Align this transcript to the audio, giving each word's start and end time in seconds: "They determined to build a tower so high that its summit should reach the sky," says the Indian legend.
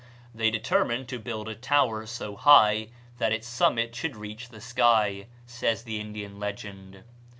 "They 0.33 0.49
determined 0.49 1.07
to 1.09 1.19
build 1.19 1.47
a 1.47 1.53
tower 1.53 2.07
so 2.07 2.35
high 2.35 2.87
that 3.19 3.31
its 3.31 3.45
summit 3.47 3.93
should 3.95 4.15
reach 4.15 4.49
the 4.49 4.59
sky," 4.59 5.27
says 5.45 5.83
the 5.83 5.99
Indian 5.99 6.39
legend. 6.39 7.03